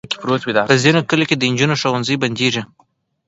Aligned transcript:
په 0.69 0.75
ځینو 0.83 0.99
کلیو 1.09 1.29
کې 1.29 1.35
د 1.37 1.43
انجونو 1.49 1.75
ښوونځي 1.81 2.15
بندېږي. 2.23 2.61